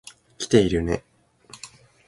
[0.39, 1.03] 来ているね。